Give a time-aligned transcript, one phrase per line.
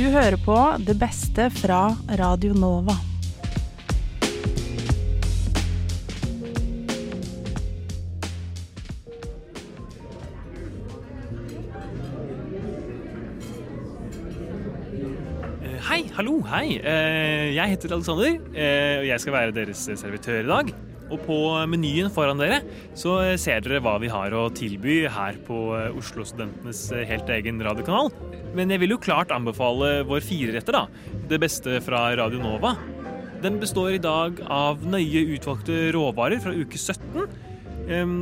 [0.00, 2.94] Du hører på det beste fra Radio Nova.
[15.60, 16.78] Eh, Hei, hallo, hei.
[16.80, 20.72] Eh, Jeg heter Alexander, eh, og jeg skal være deres servitør i dag.
[21.10, 21.38] Og på
[21.70, 22.60] menyen foran dere
[22.98, 27.60] så ser dere hva vi har å tilby her på eh, Oslo-studentenes eh, helt egen
[27.66, 28.12] radiokanal.
[28.56, 30.86] Men jeg vil jo klart anbefale vår fireretter, da.
[31.30, 32.76] Det beste fra Radio Nova.
[33.40, 37.49] Den består i dag av nøye utvalgte råvarer fra uke 17.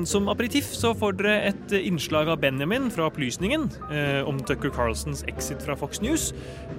[0.08, 5.20] Som aperitiff så får dere et innslag av Benjamin fra Opplysningen eh, om Tucker Carlsons
[5.28, 6.30] exit fra Fox News.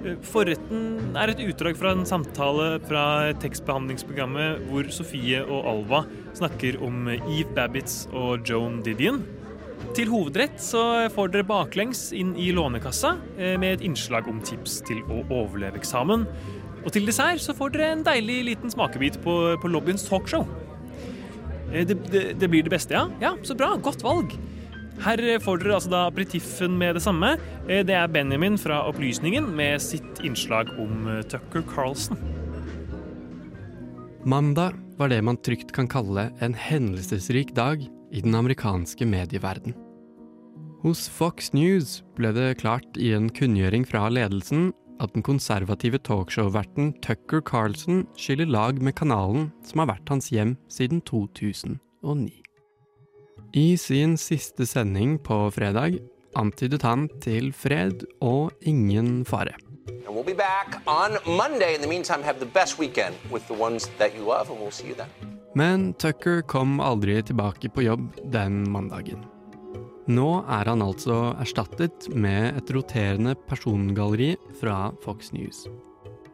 [0.02, 3.04] Eh, Forretten er et utdrag fra en samtale fra
[3.42, 6.02] tekstbehandlingsprogrammet hvor Sofie og Alva
[6.38, 9.22] snakker om Eve Babbitts og Joan Didion.
[9.96, 10.82] Til hovedrett så
[11.14, 15.78] får dere baklengs inn i Lånekassa eh, med et innslag om tips til å overleve
[15.78, 16.26] eksamen.
[16.80, 20.46] Og til dessert så får dere en deilig liten smakebit på, på lobbyens talkshow.
[21.72, 23.08] Eh, Det, det, det blir det beste, ja?
[23.20, 23.76] Ja, Så bra.
[23.76, 24.34] Godt valg.
[25.00, 27.36] Her får dere altså da aperitiffen med det samme.
[27.68, 32.18] Eh, Det er Benjamin fra Opplysningen med sitt innslag om eh, Tucker Carlson.
[34.24, 37.80] Mandag var det man trygt kan kalle en hendelsesrik dag
[38.12, 39.72] i den amerikanske medieverden.
[40.82, 46.92] Hos Fox News ble det klart i en kunngjøring fra ledelsen at den konservative talkshow-verten
[47.02, 51.80] Tucker Carlson skiller lag med kanalen som har vært hans hjem siden 2009.
[53.56, 55.98] I sin siste sending på fredag
[56.38, 59.56] antydet han til fred og ingen fare.
[60.06, 61.74] And we'll be back on Monday.
[61.74, 64.70] In the meantime, have the best weekend with the ones that you love, and we'll
[64.70, 65.08] see you then.
[65.54, 69.24] Men Tucker kom aldri tilbake på jobb den mandagen.
[70.10, 75.68] Nå er han altså erstattet med et roterende persongalleri fra Fox News.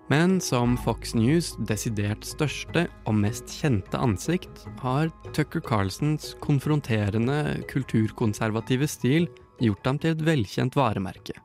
[0.09, 8.89] Men som Fox News' desidert største og mest kjente ansikt, har Tucker Carlsons konfronterende kulturkonservative
[8.89, 9.27] stil
[9.61, 11.36] gjort ham til et velkjent varemerke.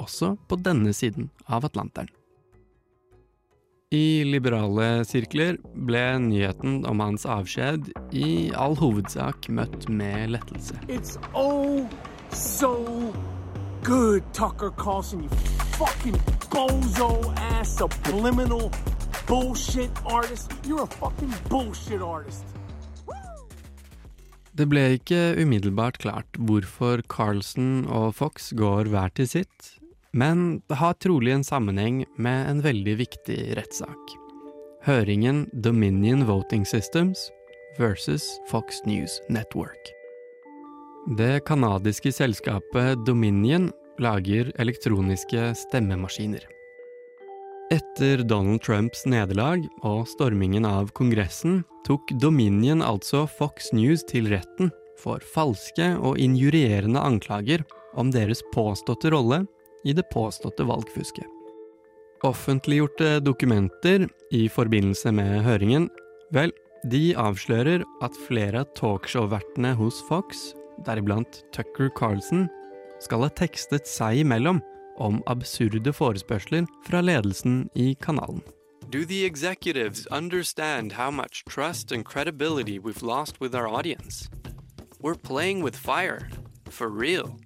[0.00, 2.08] Også på denne siden av Atlanteren.
[3.94, 10.74] I liberale sirkler ble nyheten om hans avskjed i all hovedsak møtt med lettelse.
[10.90, 11.86] It's oh
[12.34, 13.14] so
[13.86, 15.30] good, Tucker Carlson, you
[15.78, 16.18] fucking
[16.50, 18.72] bozo ass subliminal
[19.28, 20.50] bullshit artist.
[20.66, 22.42] You're a fucking bullshit artist.
[24.56, 29.75] Det ble ikke umiddelbart klart hvorfor Carlson og Fox går hver til sitt,
[30.12, 34.16] men det har trolig en sammenheng med en veldig viktig rettssak.
[34.86, 37.30] Høringen Dominion Voting Systems
[37.78, 39.92] versus Fox News Network.
[41.18, 46.46] Det canadiske selskapet Dominion lager elektroniske stemmemaskiner.
[47.70, 54.70] Etter Donald Trumps nederlag og stormingen av Kongressen tok Dominion altså Fox News til retten
[55.02, 57.66] for falske og injurierende anklager
[57.98, 59.42] om deres påståtte rolle
[59.86, 61.26] i det påståtte valgfusket.
[62.26, 65.90] Offentliggjorte dokumenter i forbindelse med høringen,
[66.34, 66.50] vel,
[66.90, 70.50] de avslører at flere av talkshow-vertene hos Fox,
[70.86, 72.46] deriblant Tucker Carlson,
[73.02, 74.62] skal ha tekstet seg imellom
[75.02, 78.42] om absurde forespørsler fra ledelsen i kanalen.
[78.88, 84.30] Do the executives understand how much trust and credibility we've lost with our audience?
[85.02, 86.30] We're playing with fire.
[86.70, 87.36] For real.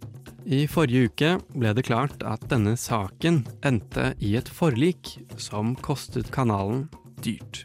[0.49, 6.31] I forrige uke ble det klart at denne saken endte i et forlik som kostet
[6.33, 6.87] kanalen
[7.21, 7.65] dyrt.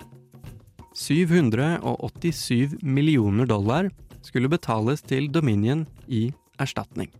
[0.96, 3.90] 787 millioner dollar
[4.24, 6.28] skulle betales til Dominion i
[6.59, 7.12] erstatning.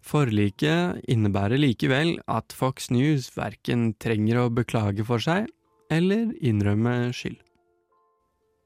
[0.00, 5.50] Forliket innebærer likevel at Fox News verken trenger å beklage for seg
[5.90, 7.38] eller innrømme skyld.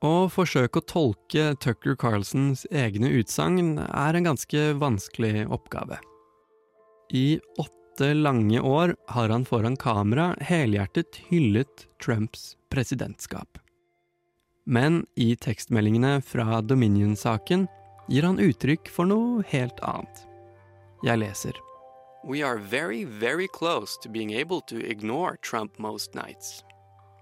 [0.05, 5.97] Å forsøke å tolke Tucker Carlsons egne utsagn er en ganske vanskelig oppgave.
[7.09, 13.57] I åtte lange år har han foran kamera helhjertet hyllet Trumps presidentskap.
[14.69, 17.65] Men i tekstmeldingene fra Dominion-saken
[18.13, 20.27] gir han uttrykk for noe helt annet.
[21.05, 21.57] Jeg leser.
[22.25, 26.63] We are very, very close to being able to ignore Trump most nights.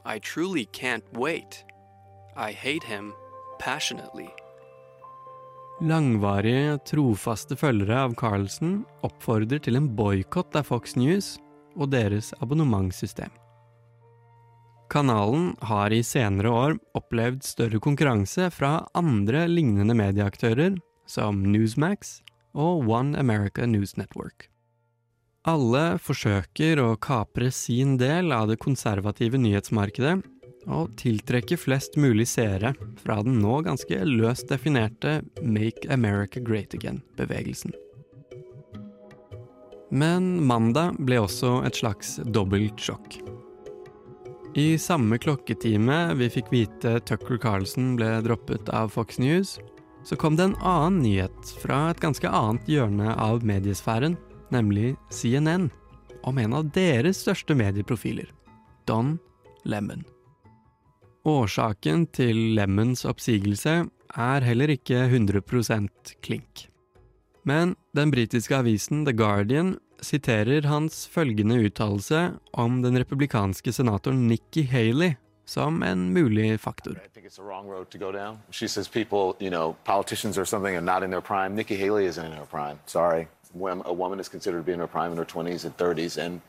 [0.05, 1.65] I truly can't wait.
[2.37, 3.13] I hate him
[3.59, 4.29] passionately.
[5.83, 11.35] Langvarige, trofaste følgere av Carlsen oppfordrer til en boikott av Fox News
[11.77, 13.33] og deres abonnementssystem.
[14.93, 20.77] Kanalen har i senere år opplevd større konkurranse fra andre lignende medieaktører,
[21.09, 22.21] som Newsmax
[22.53, 24.49] og One America News Network.
[25.49, 30.21] Alle forsøker å kapre sin del av det konservative nyhetsmarkedet
[30.71, 37.75] og tiltrekke flest mulig seere fra den nå ganske løst definerte Make America Great Again-bevegelsen.
[39.93, 43.19] Men mandag ble også et slags dobbelt sjokk.
[44.57, 49.59] I samme klokketime vi fikk vite Tucker Carlson ble droppet av Fox News,
[50.05, 54.17] så kom det en annen nyhet fra et ganske annet hjørne av mediesfæren,
[54.53, 55.71] nemlig CNN,
[56.23, 58.29] om en av deres største medieprofiler,
[58.87, 59.17] Don
[59.65, 60.05] Lemon.
[61.23, 63.73] Årsaken til Lemons oppsigelse
[64.19, 66.65] er heller ikke 100% klink.
[67.47, 74.67] Men den britiske avisen The Guardian siterer hans følgende uttalelse om den republikanske senatoren Nikki
[74.67, 75.15] Haley
[75.47, 76.99] som en mulig faktor.
[78.51, 79.77] Says people, you know,
[81.21, 81.55] prime.
[81.55, 82.79] Nikki Haley isn't in her prime.
[82.87, 83.27] Sorry.
[83.55, 86.19] When a woman is considered to be in her prime in her 20s and 30s
[86.19, 86.41] and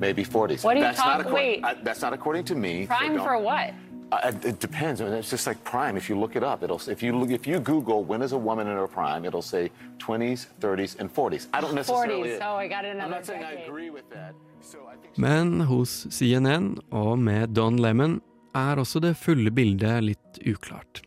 [0.00, 0.64] maybe 40s.
[0.64, 1.64] What are you that's not talking- according- wait.
[1.64, 2.86] I- that's not according to me.
[2.86, 3.74] Prime so for what?
[4.12, 5.00] Uh, it depends.
[5.00, 5.96] I mean, it's just like prime.
[5.96, 8.36] If you look it up, it'll if you look, if you Google when is a
[8.38, 11.48] woman in her prime, it'll say 20s, 30s, and 40s.
[11.54, 12.30] I don't necessarily.
[12.32, 14.34] 40s, so I got I'm not saying I agree with that.
[14.60, 15.16] So I think.
[15.18, 18.20] Men hos CNN og med Don Lemon
[18.54, 21.00] er også det fulle bildet litt uklart.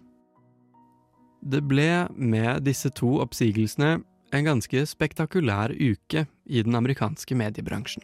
[1.46, 4.00] Det ble med disse to oppsigelsene
[4.34, 8.02] en ganske spektakulær uke i den amerikanske mediebransjen.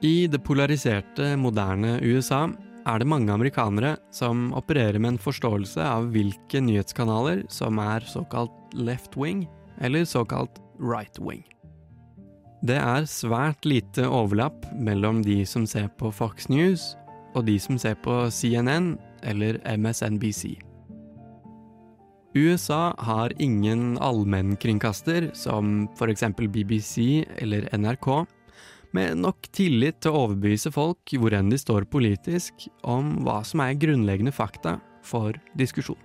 [0.00, 2.46] I det polariserte, moderne USA
[2.88, 8.72] er det mange amerikanere som opererer med en forståelse av hvilke nyhetskanaler som er såkalt
[8.72, 9.44] left wing
[9.84, 11.44] eller såkalt right wing.
[12.64, 16.94] Det er svært lite overlapp mellom de som ser på Fox News
[17.36, 20.56] og de som ser på CNN eller MSNBC.
[22.32, 26.24] USA har ingen allmennkringkaster som f.eks.
[26.38, 28.24] BBC eller NRK,
[28.96, 33.62] med nok tillit til å overbevise folk hvor enn de står politisk, om hva som
[33.64, 35.98] er grunnleggende fakta for diskusjon.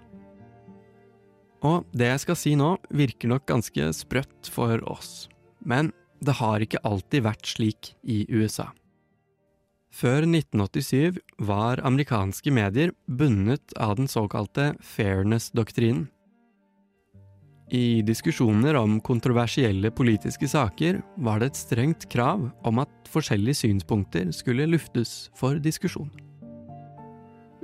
[1.66, 5.28] Og det jeg skal si nå, virker nok ganske sprøtt for oss,
[5.66, 5.92] men
[6.22, 8.70] det har ikke alltid vært slik i USA.
[9.96, 16.10] Før 1987 var amerikanske medier bundet av den såkalte fairness-doktrinen.
[17.74, 24.30] I diskusjoner om kontroversielle politiske saker var det et strengt krav om at forskjellige synspunkter
[24.36, 26.12] skulle luftes for diskusjon.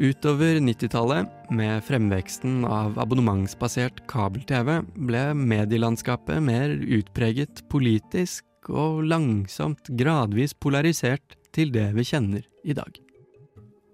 [0.01, 10.57] Utover 90-tallet, med fremveksten av abonnementsbasert kabel-TV, ble medielandskapet mer utpreget politisk og langsomt gradvis
[10.57, 12.97] polarisert til det vi kjenner i dag.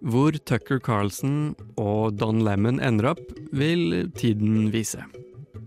[0.08, 5.04] Hvor Tucker Carlson og Don Lemon ender opp, vil tiden vise.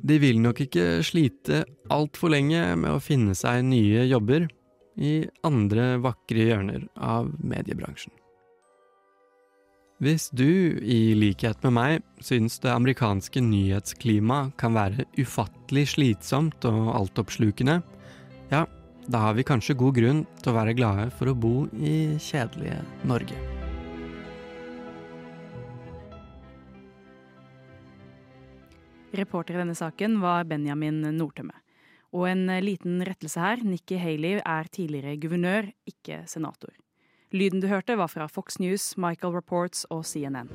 [0.03, 4.49] De vil nok ikke slite altfor lenge med å finne seg nye jobber
[5.01, 8.13] i andre vakre hjørner av mediebransjen.
[10.01, 16.95] Hvis du, i likhet med meg, syns det amerikanske nyhetsklimaet kan være ufattelig slitsomt og
[16.97, 17.83] altoppslukende,
[18.49, 18.65] ja,
[19.11, 22.81] da har vi kanskje god grunn til å være glade for å bo i kjedelige
[23.05, 23.60] Norge.
[29.17, 31.57] Reporter i denne saken var Benjamin Nordtømme.
[32.15, 33.63] Og en liten rettelse her.
[33.63, 36.73] Nikki Haley er tidligere guvernør, ikke senator.
[37.31, 40.51] Lyden du hørte, var fra Fox News, Michael Reports og CNN.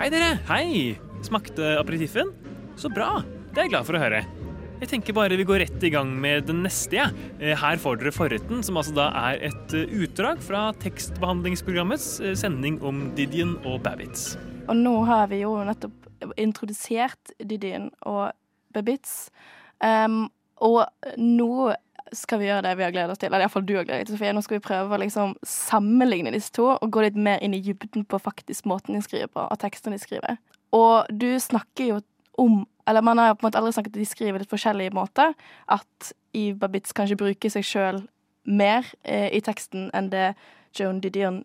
[0.00, 0.32] Hei, dere!
[0.48, 0.98] Hei!
[1.22, 2.32] Smakte aperitiffen?
[2.80, 3.20] Så bra!
[3.50, 4.24] Det er jeg glad for å høre.
[4.80, 6.96] Jeg tenker bare vi går rett i gang med den neste.
[6.96, 7.10] Ja.
[7.36, 12.32] Eh, Her får dere forretten, som altså da er et eh, utdrag fra tekstbehandlingsprogrammets eh,
[12.38, 14.38] sending om Didion og Babbitts.
[14.70, 18.30] Og nå har vi jo nettopp introdusert Didin og
[18.74, 19.30] Babitz.
[19.82, 20.28] Um,
[20.60, 20.84] og
[21.18, 21.72] nå
[22.12, 23.30] skal vi gjøre det vi har gledet oss til.
[23.30, 24.34] Eller iallfall du har gledet deg til, Sofie.
[24.34, 27.62] Nå skal vi prøve å liksom sammenligne disse to og gå litt mer inn i
[27.64, 30.38] dybden på faktisk måten de skriver på, og tekstene de skriver.
[30.76, 32.00] Og du snakker jo
[32.40, 34.88] om Eller man har jo på en måte aldri snakket at de skriver litt forskjellig
[34.96, 35.28] måte.
[35.70, 38.00] At Eve Babitz kanskje bruker seg sjøl
[38.48, 40.32] mer eh, i teksten enn det
[40.74, 41.44] Joan Didion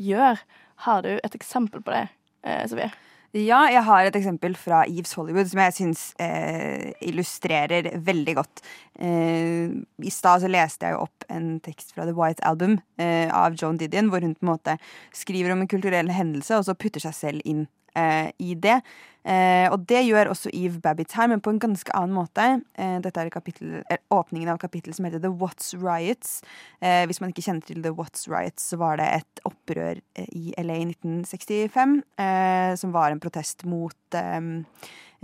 [0.00, 0.40] gjør.
[0.86, 2.06] Har du et eksempel på det,
[2.44, 2.92] eh, Sofie?
[3.36, 8.62] Ja, jeg har et eksempel fra Eves Hollywood som jeg syns eh, illustrerer veldig godt.
[8.96, 13.58] Eh, I stad så leste jeg opp en tekst fra The White Album eh, av
[13.58, 14.78] Joan Didion, hvor hun på en måte
[15.12, 17.66] skriver om en kulturell hendelse, og så putter seg selv inn
[17.98, 18.78] eh, i det.
[19.26, 22.44] Eh, og det gjør også Eve Babbitt her, men på en ganske annen måte.
[22.78, 26.30] Eh, dette er kapittel, er åpningen av kapittelet som heter The Watts Riots.
[26.78, 30.30] Eh, hvis man ikke kjenner til The Watts Riots, så var det et opprør eh,
[30.30, 34.40] i LA i 1965, eh, som var en protest mot eh,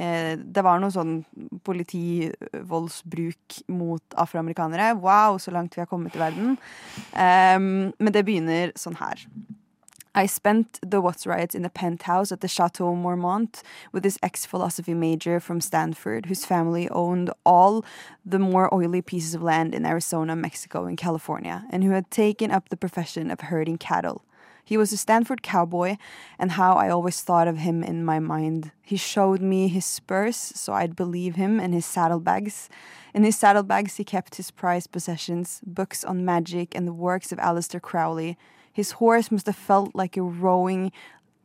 [0.02, 1.22] eh, det var noe sånn
[1.62, 4.98] politivoldsbruk mot afroamerikanere.
[4.98, 6.58] Wow, så langt vi har kommet i verden.
[7.14, 9.22] Um, men det begynner sånn her.
[10.14, 14.44] I spent the Watts riots in a penthouse at the Chateau Mormont with this ex
[14.44, 17.82] philosophy major from Stanford, whose family owned all
[18.24, 22.50] the more oily pieces of land in Arizona, Mexico, and California, and who had taken
[22.50, 24.22] up the profession of herding cattle.
[24.62, 25.96] He was a Stanford cowboy,
[26.38, 28.70] and how I always thought of him in my mind.
[28.82, 32.68] He showed me his spurs, so I'd believe him, and his saddlebags.
[33.14, 37.38] In his saddlebags, he kept his prized possessions books on magic and the works of
[37.38, 38.36] Aleister Crowley.
[38.72, 40.92] His horse must have felt like a rowing,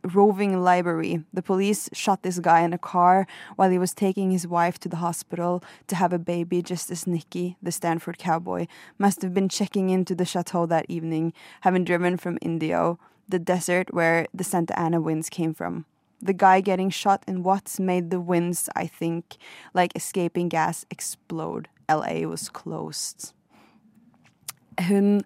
[0.04, 1.24] roving library.
[1.34, 4.90] The police shot this guy in a car while he was taking his wife to
[4.90, 8.68] the hospital to have a baby, just as Nicky, the Stanford cowboy,
[8.98, 13.94] must have been checking into the chateau that evening, having driven from Indio, the desert
[13.94, 15.86] where the Santa Ana winds came from.
[16.22, 19.38] The guy getting shot in Watts made the winds, I think,
[19.74, 21.68] like escaping gas explode.
[21.90, 23.34] LA was closed.
[24.80, 25.24] Hun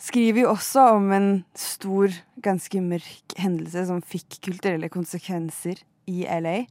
[0.00, 2.12] skriver jo også om en stor,
[2.44, 6.64] ganske mørk hendelse som fikk kulturelle konsekvenser i LA.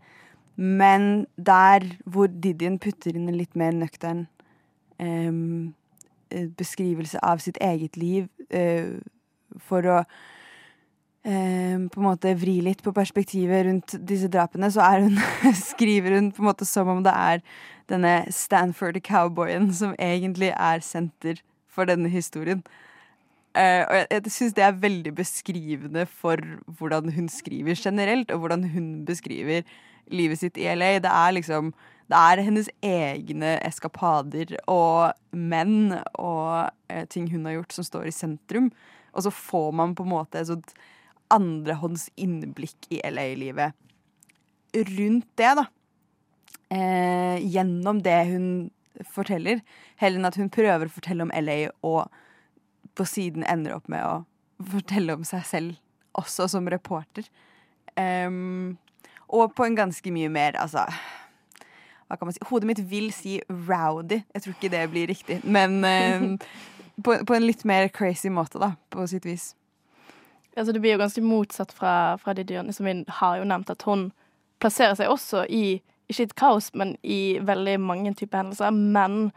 [0.56, 4.28] Men der hvor Didion putter inn en litt mer nøktern
[5.02, 5.74] um,
[6.58, 9.00] beskrivelse av sitt eget liv uh,
[9.62, 15.18] for å um, på en måte vri litt på perspektivet rundt disse drapene, så hun,
[15.74, 17.44] skriver hun på en måte som om det er
[17.92, 21.42] denne Stanford cowboyen som egentlig er senter
[21.74, 22.62] for denne historien.
[23.54, 26.42] Uh, og jeg, jeg syns det er veldig beskrivende for
[26.80, 29.62] hvordan hun skriver generelt, og hvordan hun beskriver
[30.10, 30.98] livet sitt i LA.
[31.04, 31.74] Det er liksom
[32.10, 38.10] Det er hennes egne eskapader og menn og uh, ting hun har gjort, som står
[38.10, 38.72] i sentrum.
[39.14, 40.74] Og så får man på en måte et sånt
[41.32, 43.74] andrehånds innblikk i LA-livet
[44.74, 45.66] rundt det, da.
[46.74, 48.48] Uh, gjennom det hun
[49.14, 49.62] forteller,
[50.02, 52.10] heller enn at hun prøver å fortelle om LA og
[52.96, 54.24] på siden ender opp med å
[54.74, 55.80] fortelle om seg selv,
[56.18, 57.26] også som reporter.
[57.98, 58.78] Um,
[59.34, 60.86] og på en ganske mye mer, altså
[62.08, 62.42] Hva kan man si?
[62.50, 64.20] Hodet mitt vil si rowdy.
[64.34, 65.40] Jeg tror ikke det blir riktig.
[65.46, 66.38] Men um,
[67.02, 69.54] på, på, en litt mer crazy måte, da, på sitt vis.
[70.54, 73.86] Altså, det blir jo ganske motsatt fra, fra Didion, som vi har jo nevnt, at
[73.88, 74.12] hun
[74.62, 75.82] plasserer seg også i
[76.12, 78.70] ikke et kaos, men i veldig mange typer hendelser.
[78.70, 79.32] Men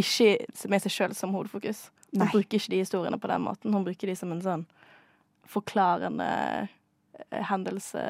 [0.00, 0.34] ikke
[0.72, 1.86] med seg sjøl som hovedfokus.
[2.14, 2.30] Hun Nei.
[2.30, 3.74] bruker ikke de historiene på den måten.
[3.74, 4.64] Hun bruker de som en sånn
[5.50, 6.28] forklarende
[6.62, 8.02] eh, hendelse,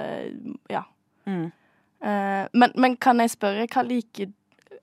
[0.71, 0.85] ja.
[1.25, 1.49] Mm.
[2.05, 4.29] Uh, men, men, kan jeg spørre, hva liker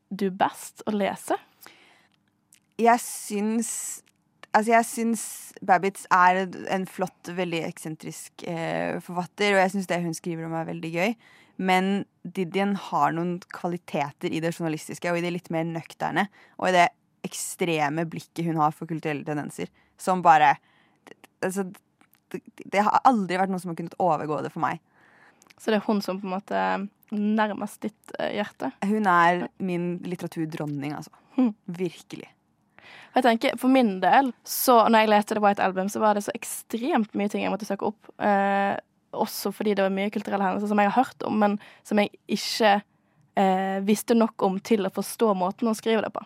[0.10, 1.38] du best å lese?
[2.82, 3.74] Jeg syns
[4.51, 5.22] Altså, jeg syns
[5.63, 6.42] Babbitts er
[6.75, 10.90] en flott, veldig eksentrisk eh, forfatter, og jeg syns det hun skriver om, er veldig
[10.92, 11.13] gøy.
[11.63, 11.88] Men
[12.28, 16.25] Didien har noen kvaliteter i det journalistiske og i det litt mer nøkterne.
[16.60, 16.90] Og i det
[17.25, 20.56] ekstreme blikket hun har for kulturelle tendenser, som bare
[21.46, 21.68] altså,
[22.32, 24.82] det, det, har aldri vært noe som har kunnet overgå det for meg.
[25.62, 26.66] Så det er hun som på en måte
[27.12, 28.72] nærmest ditt uh, hjerte?
[28.88, 31.13] Hun er min litteraturdronning, altså.
[31.36, 31.51] Hm.
[31.66, 32.30] Virkelig.
[33.12, 36.24] Jeg tenker, For min del, så når jeg leste The White Album, så var det
[36.25, 38.12] så ekstremt mye ting jeg måtte søke opp.
[38.24, 38.78] Eh,
[39.12, 42.13] også fordi det var mye kulturelle hendelser som jeg har hørt om, men som jeg
[42.32, 46.24] ikke eh, visste nok om til å forstå måten å skrive det på.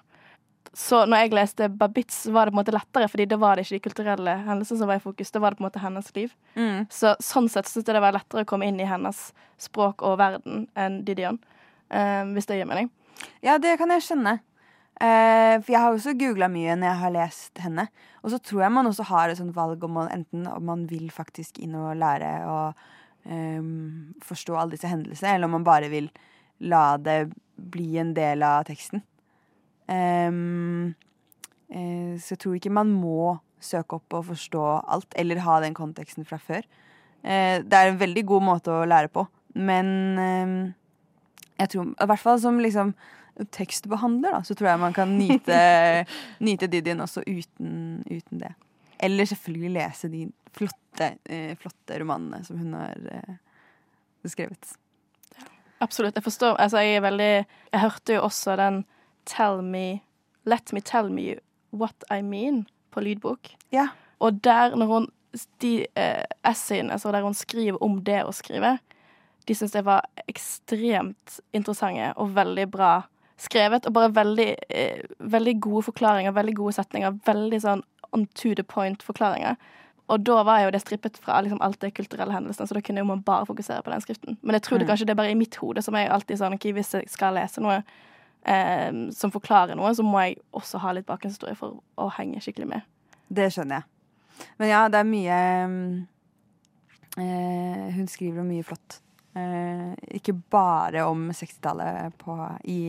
[0.75, 3.63] Så når jeg leste Babitz, var det på en måte lettere, fordi da var det
[3.63, 5.31] ikke de kulturelle hendelsene som var i fokus.
[5.31, 6.33] Da var det på en måte hennes liv.
[6.57, 6.81] Mm.
[6.91, 9.29] Så sånn sett syns jeg det var lettere å komme inn i hennes
[9.61, 11.39] språk og verden enn Didion.
[11.87, 12.91] Um, hvis det gir mening.
[13.45, 14.35] Ja, det kan jeg skjønne.
[14.99, 17.87] Uh, for jeg har også googla mye når jeg har lest henne.
[18.23, 20.85] Og så tror jeg man også har et sånt valg om man enten om man
[20.91, 22.59] vil faktisk inn og lære å
[23.31, 26.11] um, forstå alle disse hendelsene, eller om man bare vil
[26.67, 29.03] la det bli en del av teksten.
[29.85, 30.95] Um,
[31.69, 35.77] uh, så jeg tror ikke man må søke opp og forstå alt, eller ha den
[35.77, 36.65] konteksten fra før.
[37.25, 39.25] Uh, det er en veldig god måte å lære på,
[39.57, 40.55] men uh,
[41.61, 42.95] jeg tror I hvert fall som liksom
[43.51, 45.57] tekstbehandler, da, så tror jeg man kan nyte,
[46.47, 48.53] nyte Didien også uten, uten, det.
[49.03, 50.21] Eller selvfølgelig lese de
[50.55, 51.09] flotte,
[51.59, 52.95] flotte romanene som hun har
[54.31, 54.71] skrevet.
[55.83, 56.15] Absolutt.
[56.15, 56.55] Jeg forstår.
[56.55, 57.31] Altså, jeg er veldig
[57.73, 58.85] Jeg hørte jo også den
[59.25, 60.01] Tell Me
[60.45, 61.35] Let Me Tell Me
[61.71, 63.49] What I Mean på lydbok.
[63.73, 63.87] Ja.
[64.19, 65.07] Og der, når hun
[65.61, 68.77] De eh, essayene altså der hun skriver om det å skrive,
[69.47, 73.01] de syns jeg var ekstremt interessante og veldig bra
[73.37, 73.85] skrevet.
[73.85, 77.19] Og bare veldig, eh, veldig gode forklaringer, veldig gode setninger.
[77.27, 79.57] Veldig sånn on to the point-forklaringer.
[80.07, 83.03] Og da var jo det strippet fra liksom, alt det kulturelle hendelsene, så da kunne
[83.05, 84.37] man bare fokusere på den skriften.
[84.41, 84.89] Men jeg tror det Mm.
[84.93, 87.33] kanskje det er bare i mitt hode som jeg alltid sånn okay, Hvis jeg skal
[87.33, 87.83] lese noe
[88.45, 92.69] eh, som forklarer noe, så må jeg også ha litt bakgrunnshistorie for å henge skikkelig
[92.75, 92.91] med.
[93.27, 93.89] Det skjønner jeg.
[94.59, 95.39] Men ja, det er mye
[95.71, 95.91] mm,
[97.23, 98.99] eh, Hun skriver om mye flott.
[99.35, 102.25] Eh, ikke bare om 60-tallet
[102.71, 102.81] i,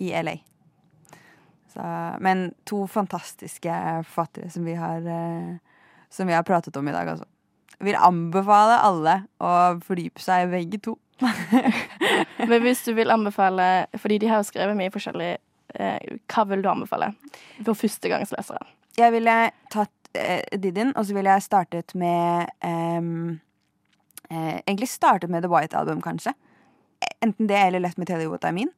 [0.00, 0.36] i LA.
[1.70, 1.82] Så,
[2.20, 3.74] men to fantastiske
[4.08, 5.52] forfattere som vi har eh,
[6.10, 7.24] Som vi har pratet om i dag, altså.
[7.80, 9.52] Vil anbefale alle å
[9.84, 10.96] fordype seg i begge to.
[12.50, 13.64] Men hvis du vil anbefale
[14.00, 15.34] Fordi de har jo skrevet mye forskjellig.
[15.76, 17.12] Eh, hva vil du anbefale
[17.60, 18.64] for førstegangslesere?
[18.98, 19.36] Jeg ville
[19.70, 23.10] tatt eh, Didin, og så ville jeg startet med eh,
[24.30, 26.34] Egentlig startet med The White Album, kanskje.
[27.22, 28.70] Enten det eller Let Me Tell You What I Mean.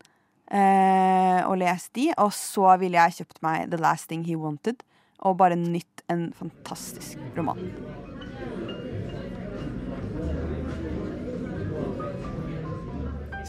[0.52, 2.10] Eh, og lest de.
[2.18, 4.84] Og så ville jeg kjøpt meg The Last Thing He Wanted.
[5.22, 7.60] Og bare nytt en fantastisk roman.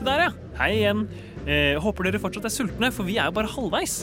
[0.04, 0.32] Se der, ja.
[0.58, 1.06] Hei igjen.
[1.48, 4.02] Eh, håper dere fortsatt er sultne, for vi er jo bare halvveis.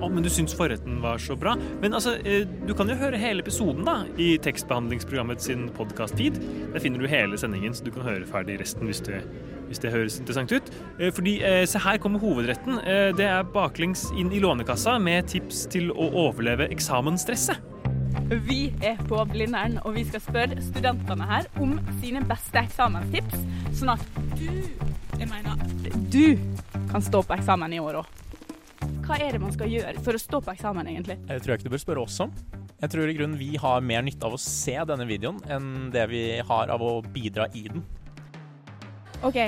[0.00, 1.52] Å, men du syns forretten var så bra.
[1.78, 6.40] Men altså, eh, du kan jo høre hele episoden da, i tekstbehandlingsprogrammet sin podkast-feed.
[6.74, 9.22] Der finner du hele sendingen, så du kan høre ferdig resten hvis det,
[9.68, 10.74] hvis det høres interessant ut.
[10.98, 12.82] Eh, fordi, eh, se her kommer hovedretten.
[12.82, 17.62] Eh, det er baklengs inn i Lånekassa med tips til å overleve eksamensstresset.
[18.46, 23.42] Vi er på Blindern, og vi skal spørre studentene her om sine beste eksamenstips,
[23.80, 24.04] sånn at
[24.38, 24.46] du,
[25.18, 25.60] jeg mener,
[26.12, 26.36] du
[26.90, 28.16] kan stå på eksamen i år òg.
[29.04, 31.18] Hva er det man skal gjøre for å stå på eksamen, egentlig?
[31.26, 32.34] Jeg tror ikke du bør spørre oss om.
[32.80, 36.06] Jeg tror i grunnen vi har mer nytte av å se denne videoen enn det
[36.12, 37.82] vi har av å bidra i den.
[39.26, 39.42] OK,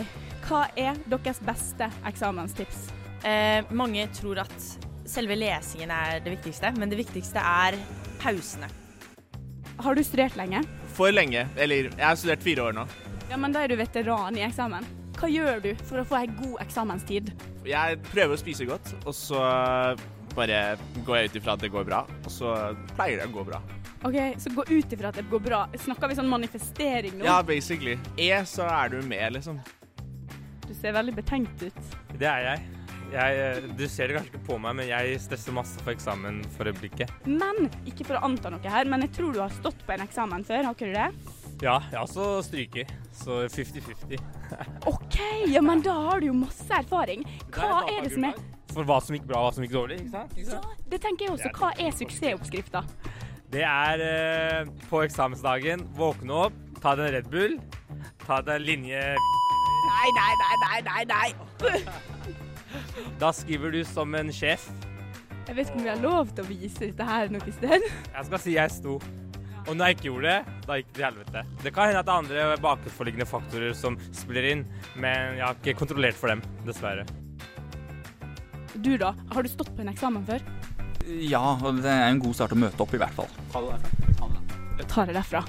[0.49, 2.91] hva er deres beste eksamenstips?
[3.25, 4.67] Eh, mange tror at
[5.09, 7.79] selve lesingen er det viktigste, men det viktigste er
[8.23, 8.71] pausene.
[9.83, 10.63] Har du studert lenge?
[10.95, 11.47] For lenge.
[11.57, 12.87] Eller jeg har studert fire år nå.
[13.31, 14.87] Ja, men da er du veteran i eksamen.
[15.19, 17.31] Hva gjør du for å få ei god eksamenstid?
[17.67, 19.43] Jeg prøver å spise godt, og så
[20.37, 20.59] bare
[21.07, 22.03] går jeg ut ifra at det går bra.
[22.25, 22.55] Og så
[22.97, 23.63] pleier det å gå bra.
[24.03, 25.63] OK, så gå ut ifra at det går bra.
[25.79, 27.27] Snakker vi sånn manifestering nå?
[27.29, 27.95] Ja, basically.
[28.19, 29.61] E, så er du med, liksom.
[30.67, 31.83] Du ser veldig betenkt ut.
[32.19, 32.82] Det er jeg.
[33.13, 33.43] Jeg.
[33.43, 36.71] eh, Du ser det kanskje ikke på meg, men jeg stresser masse for eksamen for
[36.71, 37.11] øyeblikket.
[37.29, 40.05] Men, ikke for å anta noe her, men jeg tror du har stått på en
[40.07, 41.39] eksamen før, har ikke du det?
[41.63, 44.19] Ja, jeg har også stryker, så 50-50.
[44.93, 45.19] OK,
[45.53, 47.23] ja, men da har du jo masse erfaring.
[47.55, 48.41] Hva er det som er
[48.73, 50.33] For hva som gikk bra, og hva som gikk dårlig, ikke sant?
[50.37, 50.83] Ikke sant?
[50.91, 51.53] Det tenker jeg også.
[51.61, 52.83] Hva er suksessoppskrifta?
[53.53, 57.59] Det er eh, på eksamensdagen, våkne opp, ta deg en Red Bull,
[58.25, 59.03] ta deg en linje
[59.83, 61.83] Nei, nei, nei, nei, nei, nei.
[63.23, 64.65] Da skriver du som en sjef.
[65.47, 67.85] Jeg vet ikke om vi har lov til å vise dette her noe sted.
[67.87, 68.97] Jeg skal si jeg sto.
[69.63, 71.43] Og når jeg ikke gjorde det, da gikk det til helvete.
[71.63, 74.65] Det kan hende at det er andre bakenforliggende faktorer som spiller inn,
[74.97, 77.07] men jeg har ikke kontrollert for dem, dessverre.
[78.75, 80.43] Du da, har du stått på en eksamen før?
[81.07, 83.31] Ja, og det er en god start å møte opp, i hvert fall.
[84.83, 85.47] Ta det derfra.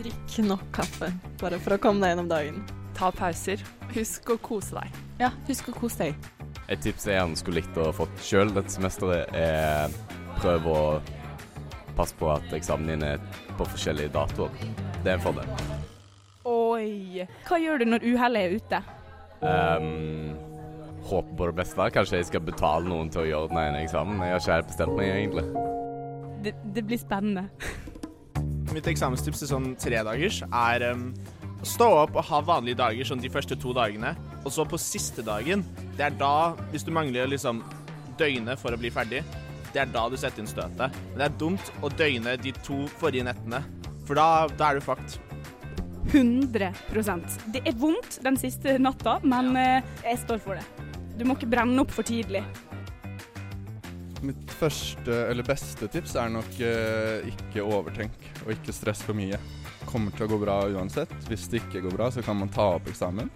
[0.00, 1.12] Drikk nok kaffe,
[1.44, 2.64] bare for å komme deg gjennom dagen.
[2.96, 3.60] Ta pauser.
[3.92, 5.01] Husk å kose deg.
[5.20, 6.30] Ja, husk å kose deg.
[6.72, 9.92] Et tips jeg gjerne skulle likt å fått sjøl dette semesteret, er
[10.40, 10.80] prøv å
[11.96, 13.20] passe på at eksamen din er
[13.58, 14.54] på forskjellige datoer.
[15.02, 15.50] Det er en fordel.
[16.48, 17.26] Oi.
[17.46, 18.80] Hva gjør du når uhellet er ute?
[19.42, 20.32] Um,
[21.10, 21.90] håper på det beste.
[21.94, 24.22] Kanskje jeg skal betale noen til å gjøre den ene eksamen.
[24.24, 25.46] Jeg har ikke helt bestemt meg, egentlig.
[26.42, 27.46] Det, det blir spennende.
[28.72, 31.10] Mitt eksamenstips til sånn tredagers er um,
[31.66, 34.14] stå opp og ha vanlige dager sånn de første to dagene.
[34.42, 35.62] Og så på siste dagen,
[35.96, 37.62] det er da, hvis du mangler liksom
[38.18, 39.22] døgnet for å bli ferdig,
[39.72, 40.96] det er da du setter inn støtet.
[41.12, 43.62] Men det er dumt å døgne de to forrige nettene,
[44.06, 45.20] for da, da er du fucked.
[46.10, 50.88] 100% Det er vondt den siste natta, men eh, jeg står for det.
[51.16, 52.42] Du må ikke brenne opp for tidlig.
[54.22, 59.38] Mitt første, eller beste tips er nok eh, ikke overtenk og ikke stress for mye.
[59.86, 61.14] Kommer til å gå bra uansett.
[61.30, 63.30] Hvis det ikke går bra, så kan man ta opp eksamen.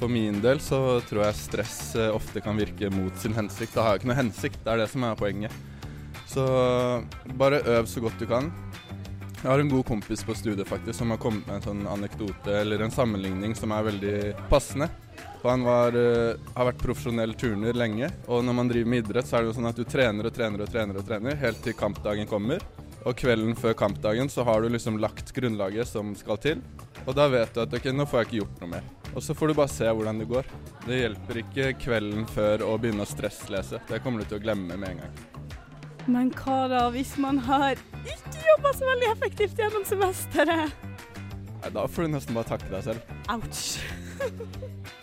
[0.00, 3.74] For min del så tror jeg stress eh, ofte kan virke mot sin hensikt.
[3.74, 5.52] Det har jo ikke noe hensikt, det er det som er poenget.
[6.30, 6.44] Så
[7.36, 8.48] bare øv så godt du kan.
[9.40, 12.54] Jeg har en god kompis på studiet faktisk som har kommet med en sånn anekdote
[12.60, 14.16] eller en sammenligning som er veldig
[14.50, 14.88] passende.
[15.40, 19.28] For han var, eh, har vært profesjonell turner lenge, og når man driver med idrett,
[19.28, 21.60] så er det jo sånn at du trener og trener og trener og trener helt
[21.64, 22.64] til kampdagen kommer.
[23.04, 26.64] Og kvelden før kampdagen så har du liksom lagt grunnlaget som skal til.
[27.06, 28.99] Og da vet du at ok, nå får jeg ikke gjort noe mer.
[29.14, 30.46] Og så får du bare se hvordan det går.
[30.86, 33.82] Det hjelper ikke kvelden før å begynne å stresslese.
[33.88, 35.18] Det kommer du til å glemme med en gang.
[36.10, 40.72] Men hva da hvis man har ikke jobba så veldig effektivt gjennom semesteret?
[41.60, 43.00] Nei, Da får du nesten bare takke deg selv.
[43.28, 43.64] Ouch.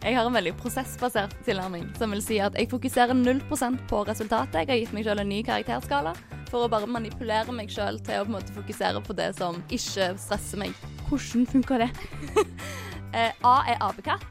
[0.00, 4.62] Jeg har en veldig prosessbasert tilnærming, som vil si at jeg fokuserer 0% på resultatet.
[4.62, 6.14] Jeg har gitt meg selv en ny karakterskala
[6.50, 9.60] for å bare manipulere meg selv til å på en måte fokusere på det som
[9.70, 10.74] ikke stresser meg.
[11.08, 11.90] Hvordan funker det?
[13.10, 14.22] Eh, A er apekatt.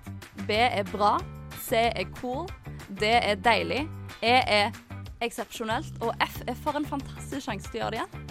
[0.48, 1.18] B er bra.
[1.60, 2.46] C er cool.
[2.96, 3.82] D er deilig.
[4.24, 4.70] E er
[5.20, 5.98] eksepsjonelt.
[6.00, 8.30] Og F er for en fantastisk sjanse til å gjøre det igjen.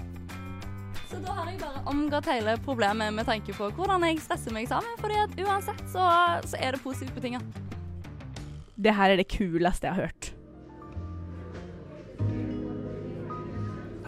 [1.08, 4.72] Så da har jeg bare omgått hele problemet med tanke på hvordan jeg stresser meg
[4.72, 4.96] sammen.
[5.04, 6.08] fordi at uansett så,
[6.48, 7.44] så er det positivt betinga.
[8.76, 10.32] Det her er det kuleste jeg har hørt.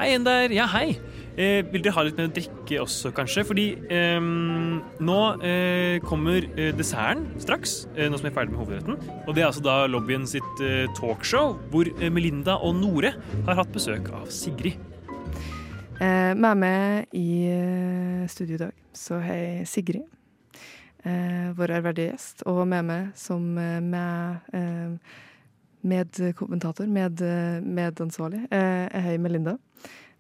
[0.00, 0.48] Hei en der.
[0.48, 0.94] Ja, hei.
[1.36, 3.42] Eh, vil dere ha litt mer å drikke også, kanskje?
[3.44, 8.62] Fordi eh, nå eh, kommer eh, desserten straks, eh, nå som vi er ferdig med
[8.62, 8.96] hovedretten.
[9.26, 13.12] Og det er altså da lobbyen sitt eh, talkshow, hvor Melinda og Nore
[13.44, 14.80] har hatt besøk av Sigrid.
[16.00, 17.52] Eh, med meg i
[18.32, 20.08] studio i dag så jeg Sigrid,
[21.60, 24.48] vår ærverdige gjest, og med meg som med,
[25.82, 29.58] medkommentator, med, eh, medansvarlig, eh, jeg har Melinda.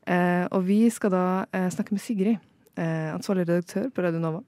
[0.06, 2.38] Eh, og vi skal da eh, snakke med Sigrid,
[2.76, 4.42] eh, ansvarlig redaktør på Radio Nova.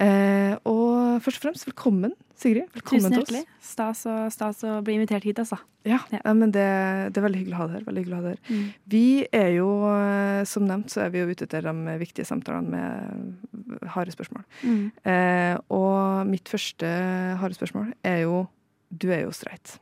[0.00, 2.68] Eh, og først og fremst, velkommen, Sigrid.
[2.74, 3.44] Velkommen Tusen hjertelig.
[3.64, 5.56] Stas og, stas å bli invitert hit, altså.
[5.88, 6.66] Ja, ja, men det,
[7.14, 7.86] det er veldig hyggelig å ha deg her.
[7.86, 8.50] Veldig hyggelig å ha deg her.
[8.50, 8.66] Mm.
[8.92, 9.06] Vi
[9.38, 13.88] er jo, eh, som nevnt, så er vi jo ute etter de viktige samtalene med
[13.94, 14.44] harde spørsmål.
[14.66, 14.84] Mm.
[15.12, 16.92] Eh, og mitt første
[17.40, 18.44] harde spørsmål er jo
[18.86, 19.80] Du er jo streit.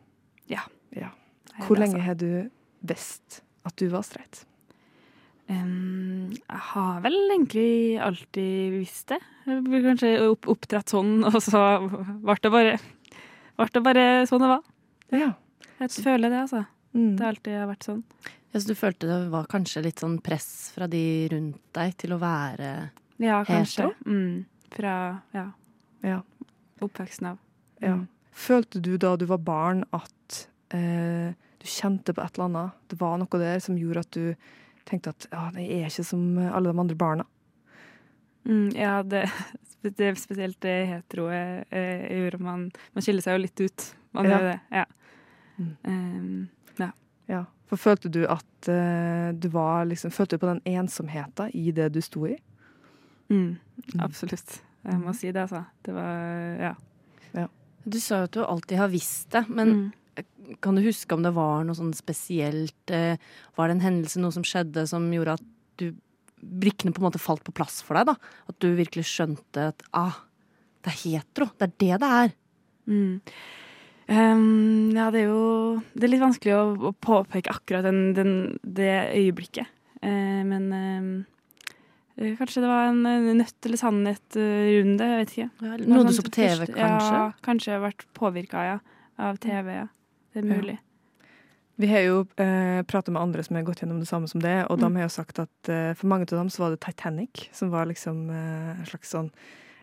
[0.51, 0.65] Ja.
[0.97, 1.11] ja.
[1.67, 2.07] Hvor lenge altså.
[2.09, 2.51] har du
[2.85, 4.45] visst at du var streit?
[5.49, 9.19] Um, jeg har vel egentlig alltid visst det.
[9.45, 11.65] Jeg ble kanskje opp, oppdratt sånn, og så
[12.25, 12.79] ble det bare,
[13.61, 14.65] ble det bare sånn det var.
[15.13, 15.33] Ja.
[15.83, 16.63] Jeg føler det, altså.
[16.95, 17.13] Mm.
[17.19, 18.03] Det har alltid vært sånn.
[18.55, 21.03] Ja, så du følte det var kanskje litt sånn press fra de
[21.33, 22.71] rundt deg til å være
[23.19, 23.89] Ja, kanskje.
[23.91, 23.95] hetero?
[24.07, 24.45] Mm.
[24.75, 24.95] Fra
[25.35, 25.49] ja,
[26.07, 26.21] Ja.
[26.83, 27.39] oppveksten av.
[27.83, 27.99] Ja.
[28.35, 30.41] Følte du da du var barn at
[30.75, 32.79] eh, du kjente på et eller annet?
[32.91, 34.35] Det var noe der som gjorde at du
[34.89, 37.25] tenkte at ja, jeg er ikke som alle de andre barna?
[38.45, 39.23] Mm, ja, det,
[39.87, 41.63] det er spesielt det hetero eh,
[42.19, 43.87] gjorde man Man skiller seg jo litt ut.
[44.13, 44.35] Man Ja.
[44.39, 44.59] gjør det.
[44.75, 44.85] Ja.
[45.55, 45.71] Mm.
[45.87, 46.49] Um,
[46.83, 46.91] ja.
[47.31, 47.45] Ja.
[47.71, 51.93] For følte du at eh, du var liksom Følte du på den ensomheten i det
[51.95, 52.35] du sto i?
[53.33, 53.55] Mm,
[54.05, 54.59] absolutt.
[54.85, 55.63] Jeg må si det, altså.
[55.87, 56.75] Det var Ja.
[57.85, 59.93] Du sa jo at du alltid har visst det, men
[60.63, 62.91] kan du huske om det var noe sånn spesielt?
[62.91, 63.17] eh,
[63.57, 65.45] Var det en hendelse, noe som skjedde som gjorde at
[65.81, 65.91] du
[66.45, 68.13] brikkene på en måte falt på plass for deg?
[68.13, 68.17] da?
[68.49, 70.23] At du virkelig skjønte at ah,
[70.85, 71.51] det er hetero.
[71.59, 72.35] Det er det det er.
[72.87, 73.21] Mm.
[74.05, 78.35] Um, ja, det er jo Det er litt vanskelig å, å påpeke akkurat den, den,
[78.61, 79.71] det øyeblikket.
[80.05, 81.07] Uh, men eh,
[82.17, 85.05] kanskje det var en, en nødt eller sannhet-runde.
[85.11, 85.51] Jeg vet ikke.
[85.65, 87.13] Ja, Noe noe du så på TV, kanskje?
[87.19, 88.79] Ja, kanskje jeg har vært påvirka ja,
[89.19, 89.73] av TV.
[89.81, 89.87] Ja.
[90.35, 90.57] Det er Ja.
[90.61, 90.79] mulig.
[91.77, 94.67] Vi har jo eh, pratet med andre som har gått gjennom det samme som det,
[94.71, 94.81] og Mm.
[94.81, 97.71] de har jo sagt at eh, for mange av dem så var det Titanic som
[97.71, 99.31] var liksom eh, en slags sånn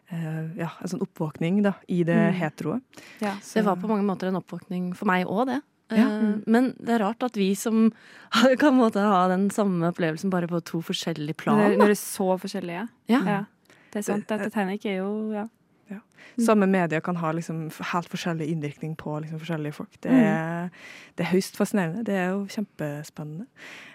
[0.10, 2.34] eh, ja, en sånn oppvåkning da, i det Mm.
[2.39, 2.82] heteroet.
[3.20, 3.34] Ja.
[3.54, 5.62] Det var på mange måter en oppvåkning for meg òg, det.
[5.91, 6.08] Ja.
[6.08, 7.91] Eh, Men det er rart at vi som
[8.32, 11.58] kan på måte ha den samme opplevelsen bare på to forskjellige plan.
[11.60, 12.86] Når, når det er så forskjellige.
[13.12, 13.41] Ja.
[13.91, 14.27] Det er sant.
[14.30, 15.47] Det, Titanic er jo ja.
[16.39, 19.89] Samme medier kan ha liksom helt forskjellig innvirkning på liksom forskjellige folk.
[19.99, 20.19] Det Mm.
[20.23, 20.69] er,
[21.17, 22.06] det er høyst fascinerende.
[22.08, 23.47] Det er jo kjempespennende.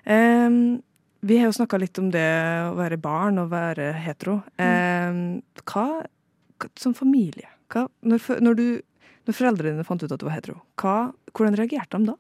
[0.05, 0.83] Um,
[1.23, 2.27] vi har jo snakka litt om det
[2.69, 4.43] å være barn og være hetero.
[4.59, 6.05] Em, hva,
[6.61, 8.83] hva som familie hva, når, når, du,
[9.27, 10.97] når foreldrene dine fant ut at du var hetero, hva,
[11.35, 12.17] hvordan reagerte de da?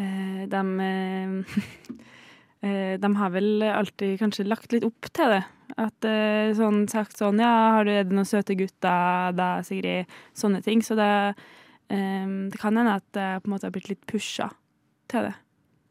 [0.00, 1.58] Eh, de, eh,
[2.66, 5.42] eh, de har vel alltid kanskje lagt litt opp til det.
[5.80, 10.10] At eh, sånn sagt sånn Ja, har du er det noen søte gutter da, Sigrid?
[10.36, 10.82] Sånne ting.
[10.84, 11.08] Så det,
[11.88, 14.50] det kan hende at jeg på en måte har blitt litt pusha
[15.12, 15.34] til det.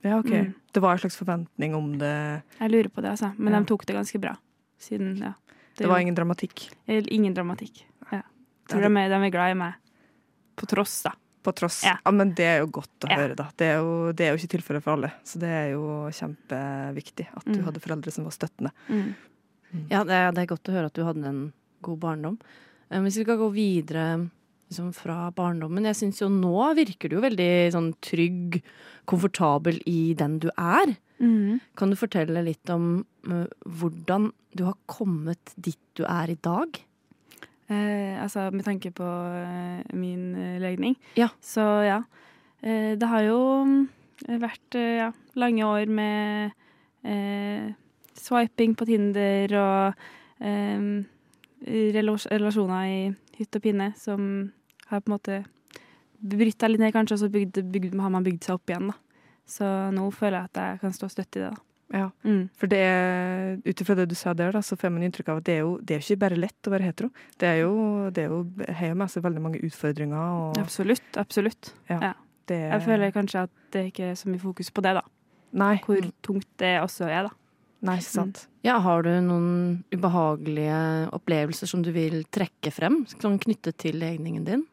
[0.06, 0.30] Ja, ok.
[0.34, 0.54] Mm.
[0.74, 2.14] Det var en slags forventning om det
[2.60, 3.34] Jeg lurer på det, altså.
[3.38, 3.60] Men Ja.
[3.60, 4.36] de tok det ganske bra.
[4.82, 5.34] Siden, ja.
[5.78, 6.70] Det var ingen dramatikk?
[6.88, 7.86] Ingen dramatikk.
[8.12, 8.22] Ja.
[8.70, 9.81] Tror de, de er glad i meg.
[10.56, 11.12] På tross, da.
[11.44, 11.80] På tross.
[11.84, 11.96] Ja.
[12.06, 12.12] Ja.
[12.14, 13.18] men det er jo godt å Ja.
[13.18, 13.48] høre, da.
[13.58, 15.12] Det er, jo, det er jo ikke tilfellet for alle.
[15.26, 17.64] Så det er jo kjempeviktig at du Mm.
[17.66, 18.72] hadde foreldre som var støttende.
[19.90, 22.38] Ja, det er, det er godt å høre at du hadde en god barndom.
[22.92, 24.30] Eh, Hvis vi skal gå videre
[24.70, 28.62] liksom, fra barndommen Jeg syns jo nå virker du jo veldig sånn trygg,
[29.08, 30.96] komfortabel i den du er.
[31.22, 31.60] Mm.
[31.76, 36.68] Kan du fortelle litt om eh, hvordan du har kommet dit du er i dag?
[37.70, 40.98] Eh, altså med tanke på eh, min eh, legning.
[41.16, 41.30] Ja.
[41.42, 42.02] Så ja.
[42.62, 43.88] Eh, det har jo mm,
[44.42, 46.52] vært eh, ja, lange år med
[47.04, 47.72] eh,
[48.18, 50.08] swiping på Tinder og
[51.62, 53.02] relasjoner i
[53.38, 54.22] hytt og pinne som
[54.90, 55.36] har på en måte
[56.22, 58.90] brytt deg litt ned, kanskje, og så bygd, bygd, har man bygd seg opp igjen.
[58.92, 58.96] da.
[59.50, 61.52] Så nå føler jeg at jeg kan stå støtt i det.
[61.54, 61.71] da.
[61.92, 62.08] Ja,
[62.56, 65.42] for det er, ut ifra det du sa der, da, så får man inntrykk av
[65.42, 67.10] at det er jo det er ikke bare lett å være hetero.
[67.42, 67.74] Det er jo,
[68.16, 68.42] det er jo,
[68.80, 70.38] har jo med seg veldig mange utfordringer.
[70.46, 71.10] Og, Absolutt.
[71.20, 71.74] Absolutt.
[71.92, 72.14] Ja, Ja.
[72.48, 75.04] det, Jeg føler kanskje at det ikke er så mye fokus på det, da.
[75.52, 75.76] Nei.
[75.84, 77.36] Hvor tungt det også er, da.
[77.82, 78.48] Nei, ikke sant.
[78.64, 84.46] Ja, har du noen ubehagelige opplevelser som du vil trekke frem, sånn knyttet til legningen
[84.46, 84.68] din?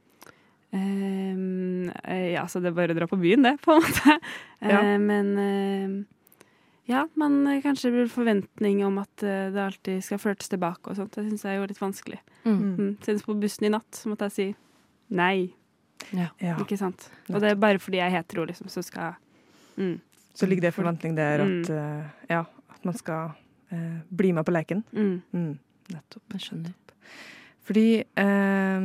[0.76, 4.18] Ehm, eh, ja, så det er bare å dra på byen, det, på en måte.
[4.60, 4.80] Ja.
[4.82, 5.92] Uh, men eh,
[6.88, 10.96] ja, men kanskje det blir forventning om at eh, det alltid skal flørtes tilbake og
[10.98, 11.12] sånt.
[11.14, 12.18] Det syns jeg er jo litt vanskelig.
[12.46, 12.58] Mm.
[12.78, 12.90] Mm.
[13.04, 14.48] Senest på bussen i natt så måtte jeg si
[15.18, 15.50] nei.
[16.14, 16.30] Ja.
[16.62, 17.08] Ikke sant?
[17.28, 19.16] Og det er bare fordi jeg er hetero, liksom, så skal
[19.76, 19.96] mm.
[20.38, 21.78] Så ligger det en forventning der at, Mm.
[21.78, 23.32] eh, ja, at man skal
[23.72, 24.84] uh, bli med på leken.
[24.94, 25.58] Mm.
[25.90, 26.22] nettopp.
[26.36, 26.74] Jeg skjønner.
[27.68, 28.84] Fordi eh,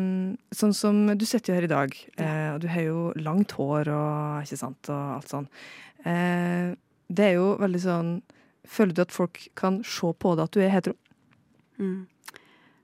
[0.52, 3.88] sånn som du sitter jo her i dag, eh, og du har jo langt hår
[3.94, 5.48] og ikke sant, og alt sånn.
[6.04, 6.74] Eh,
[7.13, 8.13] det er jo veldig sånn
[8.65, 10.93] Føler du at folk kan se på deg at du er hetero?
[11.80, 12.06] Mm.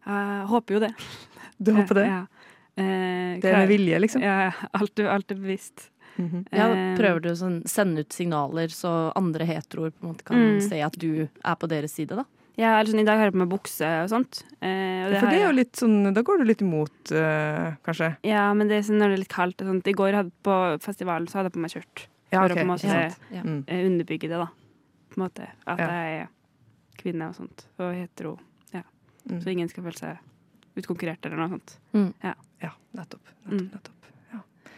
[0.10, 0.94] Jeg håper jo det.
[1.60, 2.04] Du håper det?
[2.08, 2.20] Ja.
[2.80, 4.22] Eh, Det er med vilje, liksom?
[4.24, 5.90] Ja, alt, alt er bevisst.
[6.20, 10.26] Ja, Eh, prøver du å sånn, sende ut signaler så andre heteroer på en måte
[10.28, 10.60] kan Mm.
[10.68, 12.26] se at du er på deres side, da?
[12.60, 14.44] Ja, eller sånn, I dag har jeg på meg bukse og sånt.
[14.62, 18.18] Eh, og For det er jo litt sånn Da går du litt imot, eh, kanskje?
[18.28, 19.88] Ja, men det er sånn når det er litt kaldt og sånt.
[19.88, 22.08] I går hadde, på festivalen så hadde jeg på meg skjørt.
[22.32, 22.98] Ja, for å på en måte.
[23.34, 23.44] Ja.
[23.68, 24.48] eh, underbygge det, da.
[25.10, 25.48] På en måte.
[25.66, 25.88] At Ja.
[25.88, 26.28] jeg er
[27.02, 27.66] kvinne og sånt.
[27.80, 28.38] Og hetero.
[28.74, 28.84] Ja.
[29.30, 29.40] Mm.
[29.44, 30.18] Så ingen skal føle seg
[30.78, 31.78] utkonkurrert eller noe sånt.
[31.94, 32.14] Mm.
[32.24, 32.34] Ja.
[32.62, 33.22] ja, nettopp.
[33.50, 33.96] Nettopp.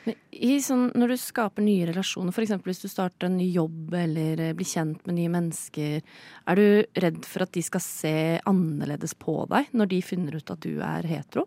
[0.03, 2.55] Men i sånn, når du skaper nye relasjoner, f.eks.
[2.65, 6.01] hvis du starter en ny jobb eller eh, blir kjent med nye mennesker,
[6.47, 10.49] er du redd for at de skal se annerledes på deg når de finner ut
[10.49, 11.45] at du er hetero?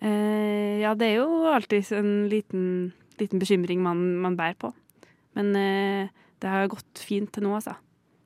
[0.00, 4.72] Eh, ja, det er jo alltid en liten, liten bekymring man, man bærer på.
[5.38, 7.76] Men eh, det har gått fint til nå, altså.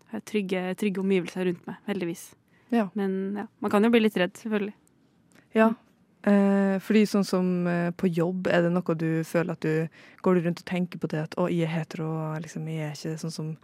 [0.08, 2.28] Jeg har trygge, trygge omgivelser rundt meg, heldigvis.
[2.74, 2.88] Ja.
[2.98, 4.74] Men ja, man kan jo bli litt redd, selvfølgelig.
[5.54, 5.72] Ja.
[6.24, 10.38] Eh, fordi sånn som eh, på jobb, er det noe du føler at du Går
[10.40, 13.34] rundt og tenker på det at 'å, jeg er hetero', liksom, jeg er ikke sånn
[13.34, 13.56] som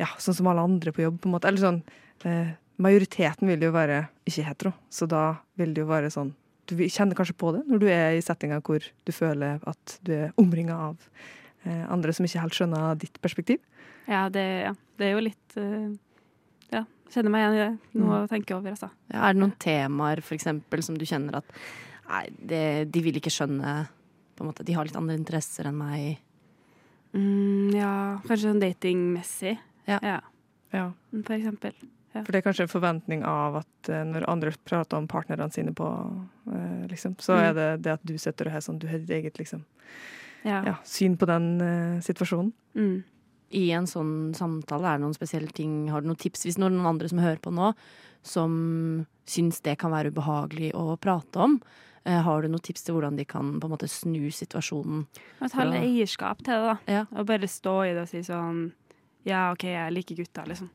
[0.00, 1.46] Ja, sånn som alle andre på jobb, på en måte.
[1.46, 1.82] Eller sånn
[2.26, 6.34] eh, Majoriteten vil jo være ikke hetero, så da vil det jo være sånn
[6.66, 10.12] Du kjenner kanskje på det når du er i settinga hvor du føler at du
[10.12, 10.96] er omringa av
[11.64, 13.58] andre som ikke helt skjønner ditt perspektiv.
[14.08, 15.92] Ja, det, ja, det er jo litt eh,
[16.72, 17.78] Ja, kjenner meg igjen i det.
[18.00, 18.24] Noe Mm.
[18.24, 18.90] å tenke over, altså.
[19.12, 21.44] Ja, er det noen temaer for eksempel, som du kjenner at
[22.08, 23.88] nei, det, de vil ikke skjønne
[24.34, 26.18] på en måte, De har litt andre interesser enn meg.
[27.14, 27.92] Mm, ja,
[28.26, 29.58] kanskje sånn datingmessig.
[29.86, 29.98] Ja.
[30.72, 30.86] Ja.
[31.12, 31.74] For eksempel.
[32.14, 32.22] Ja.
[32.24, 35.72] For det er kanskje en forventning av at eh, når andre prater om partnerne sine
[35.76, 35.86] på
[36.52, 37.44] eh, liksom, så Mm.
[37.48, 39.64] er det det at du sitter og har sånn, du har ditt eget liksom,
[40.42, 40.62] Ja.
[40.66, 42.52] ja, syn på den uh, situasjonen.
[42.74, 43.02] Mm.
[43.52, 46.78] I en sånn samtale, er det noen spesielle ting Har du noen tips hvis noen
[46.88, 47.74] andre som hører på nå,
[48.24, 48.52] som
[49.28, 51.58] syns det kan være ubehagelig å prate om?
[52.04, 55.04] Eh, har du noen tips til hvordan de kan på en måte snu situasjonen?
[55.38, 56.94] Å ta litt eierskap til det, da.
[56.96, 57.02] Ja.
[57.14, 58.64] Og bare stå i det og si sånn
[59.28, 60.72] Ja, OK, jeg liker gutter, liksom.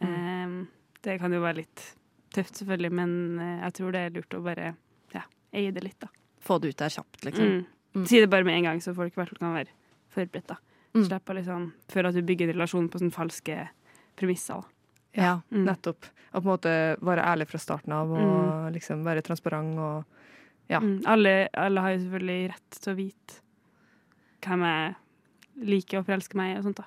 [0.00, 0.08] Mm.
[0.08, 0.54] Eh,
[1.04, 1.84] det kan jo være litt
[2.32, 4.72] tøft, selvfølgelig, men eh, jeg tror det er lurt å bare
[5.12, 6.08] ja, eie det litt, da.
[6.42, 7.50] Få det ut der kjapt, liksom.
[7.50, 7.81] Mm.
[8.06, 9.68] Si det bare med en gang, så folk i hvert fall kan være
[10.14, 10.56] forberedt, da.
[10.94, 11.04] Mm.
[11.08, 13.68] Slipp å liksom føle at du bygger en relasjon på sånne falske
[14.16, 14.60] premisser.
[14.62, 14.68] da.
[15.22, 15.64] Ja, Mm.
[15.66, 16.06] nettopp.
[16.32, 16.72] Og på en måte
[17.04, 20.04] være ærlig fra starten av, og liksom være transparent og
[20.70, 20.78] ja.
[20.80, 21.02] Mm.
[21.06, 23.40] Alle, alle har jo selvfølgelig rett til å vite
[24.46, 24.94] hvem jeg
[25.68, 26.86] liker og forelsker meg i og sånt, da.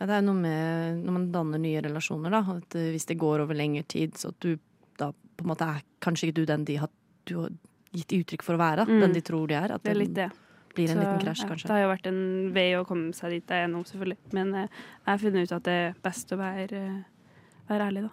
[0.00, 2.40] Ja, det er noe med når man danner nye relasjoner, da.
[2.56, 4.56] At eh, hvis det går over lengre tid, så at du
[4.96, 6.88] da på en måte er kanskje ikke du den de har,
[7.26, 7.50] du har
[7.92, 8.86] gitt uttrykk for å være.
[8.88, 9.00] Mm.
[9.04, 9.70] Den de tror de er.
[9.76, 10.30] At Det er litt det.
[10.76, 11.68] Blir en Så, liten krasj, ja, kanskje.
[11.68, 12.20] Det har jo vært en
[12.56, 14.18] vei å komme seg dit jeg er nå, selvfølgelig.
[14.36, 18.04] Men eh, jeg har funnet ut at det er best å være, eh, være ærlig,
[18.06, 18.12] da.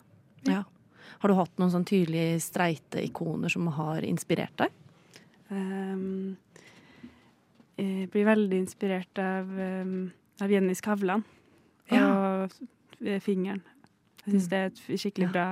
[0.54, 0.64] Ja.
[1.24, 4.72] Har du hatt noen sånn tydelige streite ikoner som har inspirert deg?
[5.54, 6.38] Um,
[7.78, 11.24] jeg blir veldig inspirert av, um, av Jenny Skavlan
[11.94, 12.54] og
[13.04, 13.62] eh, Fingeren.
[14.24, 14.50] Jeg syns Mm.
[14.50, 15.48] det er et skikkelig bra,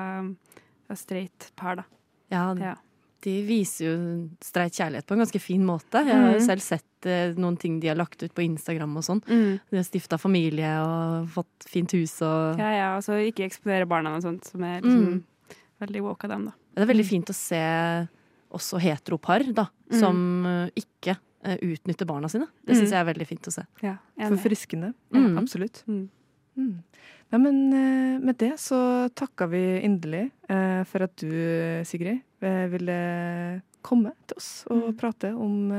[0.96, 1.84] streit par, da.
[2.32, 2.76] Ja, Ja.
[3.22, 3.96] De viser jo
[4.42, 6.02] streit kjærlighet på en ganske fin måte.
[6.06, 6.46] Jeg har jo Mhm.
[6.46, 9.22] selv sett eh, noen ting de har lagt ut på Instagram og sånn.
[9.26, 9.60] Mm.
[9.70, 14.16] De har stifta familie og fått fint hus og Ja, ja, så ikke eksponere barna
[14.16, 15.24] og sånt, som er liksom Mm.
[15.82, 16.52] veldig woke av dem, da.
[16.76, 18.08] Det er veldig fint å se
[18.52, 20.00] også heteropar, da, Mm.
[20.00, 22.46] som eh, ikke uh, utnytter barna sine.
[22.66, 22.92] Det syns Mm.
[22.92, 23.66] jeg er veldig fint å se.
[24.20, 24.94] Forfriskende.
[25.12, 25.84] Ja, Absolutt.
[25.88, 26.10] Mm.
[27.32, 31.32] Nei, men eh, med det så takker vi inderlig eh, for at du,
[31.88, 32.98] Sigrid, eh, ville
[33.82, 35.72] komme til oss og prate om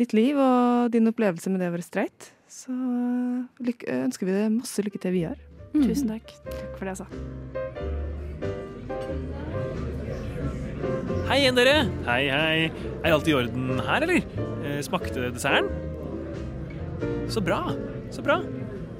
[0.00, 2.30] ditt liv og din opplevelse med det å være streit.
[2.48, 5.36] Så ønsker vi deg masse lykke til videre.
[5.76, 6.32] Tusen takk.
[6.48, 7.06] Takk for det, altså.
[11.28, 11.76] Hei igjen, dere.
[12.08, 12.88] Hei, hei.
[13.04, 14.80] Er alt i orden her, eller?
[14.86, 15.70] Smakte desserten?
[17.30, 17.60] Så bra.
[18.10, 18.40] Så bra.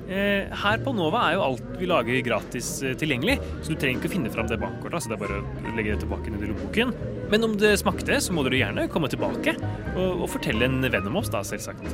[0.08, 4.00] Eh, her på Nova er jo alt vi lager gratis eh, tilgjengelig, så du trenger
[4.00, 5.04] ikke å finne fram det bankkortet.
[5.04, 6.94] Så det er bare å legge det tilbake ned i lommeboken.
[7.28, 9.54] Men om det smakte, så må dere gjerne komme tilbake
[9.94, 11.84] og, og fortelle en venn om oss, da, selvsagt.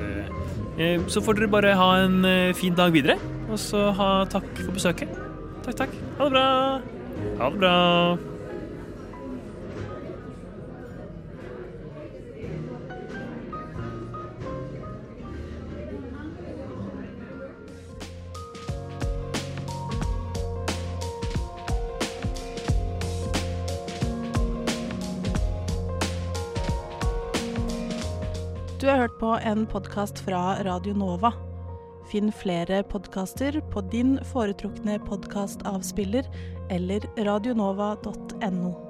[0.79, 2.20] Eh, så får dere bare ha en
[2.59, 5.11] fin dag videre, og så ha takk for besøket.
[5.66, 5.98] Takk, takk.
[6.20, 6.46] Ha det bra.
[7.40, 7.74] Ha det bra.
[29.05, 31.33] Hørt på en podkast fra Radio Nova.
[32.09, 36.31] Finn flere podkaster på din foretrukne podkastavspiller
[36.73, 38.84] eller radionova.no.